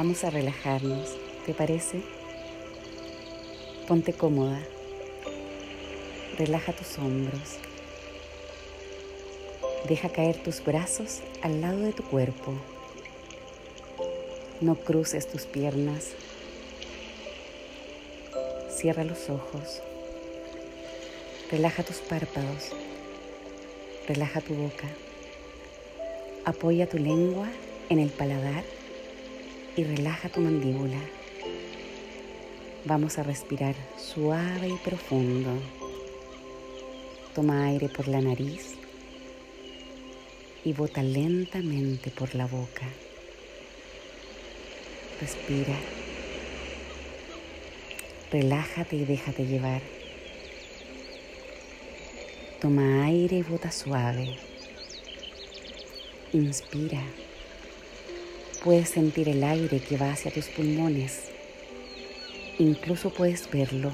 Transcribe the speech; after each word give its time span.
Vamos 0.00 0.22
a 0.22 0.30
relajarnos, 0.30 1.16
¿te 1.44 1.54
parece? 1.54 2.02
Ponte 3.88 4.12
cómoda. 4.12 4.60
Relaja 6.38 6.72
tus 6.72 6.98
hombros. 6.98 7.56
Deja 9.88 10.08
caer 10.08 10.40
tus 10.40 10.64
brazos 10.64 11.18
al 11.42 11.60
lado 11.60 11.80
de 11.80 11.92
tu 11.92 12.04
cuerpo. 12.04 12.52
No 14.60 14.76
cruces 14.76 15.26
tus 15.26 15.46
piernas. 15.46 16.12
Cierra 18.70 19.02
los 19.02 19.28
ojos. 19.28 19.82
Relaja 21.50 21.82
tus 21.82 21.96
párpados. 21.96 22.70
Relaja 24.06 24.40
tu 24.42 24.54
boca. 24.54 24.86
Apoya 26.44 26.88
tu 26.88 26.98
lengua 26.98 27.48
en 27.88 27.98
el 27.98 28.10
paladar 28.10 28.77
y 29.78 29.84
relaja 29.84 30.28
tu 30.28 30.40
mandíbula. 30.40 30.98
Vamos 32.84 33.16
a 33.16 33.22
respirar 33.22 33.76
suave 33.96 34.70
y 34.70 34.76
profundo. 34.78 35.50
Toma 37.32 37.66
aire 37.66 37.88
por 37.88 38.08
la 38.08 38.20
nariz 38.20 38.74
y 40.64 40.72
bota 40.72 41.00
lentamente 41.04 42.10
por 42.10 42.34
la 42.34 42.46
boca. 42.46 42.88
Respira. 45.20 45.76
Relájate 48.32 48.96
y 48.96 49.04
déjate 49.04 49.46
llevar. 49.46 49.82
Toma 52.60 53.04
aire 53.04 53.36
y 53.36 53.42
bota 53.42 53.70
suave. 53.70 54.36
Inspira. 56.32 57.04
Puedes 58.62 58.88
sentir 58.88 59.28
el 59.28 59.44
aire 59.44 59.78
que 59.80 59.96
va 59.96 60.10
hacia 60.10 60.32
tus 60.32 60.46
pulmones. 60.48 61.24
Incluso 62.58 63.10
puedes 63.10 63.48
verlo. 63.50 63.92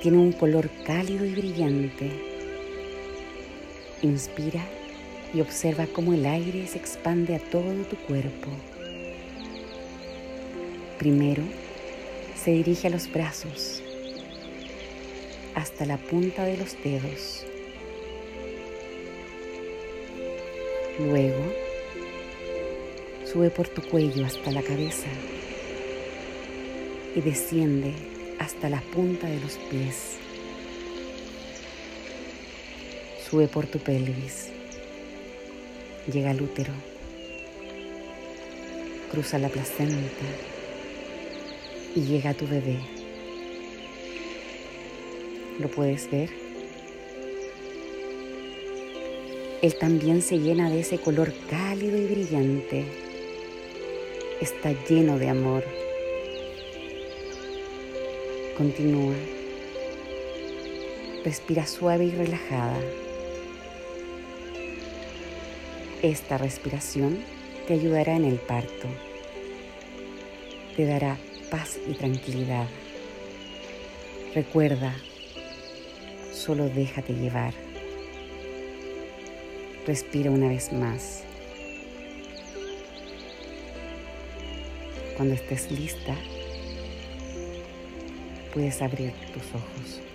Tiene 0.00 0.16
un 0.16 0.32
color 0.32 0.70
cálido 0.86 1.26
y 1.26 1.34
brillante. 1.34 2.10
Inspira 4.02 4.64
y 5.34 5.40
observa 5.42 5.86
cómo 5.86 6.14
el 6.14 6.24
aire 6.24 6.66
se 6.66 6.78
expande 6.78 7.34
a 7.34 7.38
todo 7.38 7.74
tu 7.84 7.96
cuerpo. 7.96 8.48
Primero, 10.98 11.42
se 12.42 12.52
dirige 12.52 12.86
a 12.86 12.90
los 12.90 13.12
brazos 13.12 13.82
hasta 15.54 15.84
la 15.84 15.98
punta 15.98 16.44
de 16.44 16.56
los 16.56 16.76
dedos. 16.82 17.44
Luego, 20.98 21.63
sube 23.34 23.50
por 23.50 23.66
tu 23.66 23.82
cuello 23.82 24.24
hasta 24.24 24.52
la 24.52 24.62
cabeza 24.62 25.08
y 27.16 27.20
desciende 27.20 27.92
hasta 28.38 28.68
la 28.68 28.80
punta 28.80 29.26
de 29.26 29.40
los 29.40 29.54
pies. 29.72 30.18
Sube 33.28 33.48
por 33.48 33.66
tu 33.66 33.80
pelvis, 33.80 34.50
llega 36.12 36.30
al 36.30 36.42
útero, 36.42 36.72
cruza 39.10 39.40
la 39.40 39.48
placenta 39.48 40.28
y 41.96 42.02
llega 42.02 42.30
a 42.30 42.34
tu 42.34 42.46
bebé. 42.46 42.78
¿Lo 45.58 45.66
puedes 45.66 46.08
ver? 46.08 46.30
Él 49.60 49.74
también 49.74 50.22
se 50.22 50.38
llena 50.38 50.70
de 50.70 50.78
ese 50.78 50.98
color 50.98 51.32
cálido 51.50 51.98
y 51.98 52.06
brillante. 52.06 53.13
Está 54.44 54.72
lleno 54.72 55.18
de 55.18 55.30
amor. 55.30 55.64
Continúa. 58.58 59.14
Respira 61.24 61.66
suave 61.66 62.04
y 62.04 62.10
relajada. 62.10 62.78
Esta 66.02 66.36
respiración 66.36 67.24
te 67.66 67.72
ayudará 67.72 68.16
en 68.16 68.26
el 68.26 68.36
parto. 68.36 68.86
Te 70.76 70.84
dará 70.84 71.16
paz 71.50 71.78
y 71.88 71.94
tranquilidad. 71.94 72.66
Recuerda, 74.34 74.94
solo 76.34 76.68
déjate 76.68 77.14
llevar. 77.14 77.54
Respira 79.86 80.30
una 80.30 80.48
vez 80.48 80.70
más. 80.70 81.24
Cuando 85.16 85.34
estés 85.34 85.70
lista, 85.70 86.16
puedes 88.52 88.82
abrir 88.82 89.12
tus 89.32 89.42
ojos. 89.54 90.13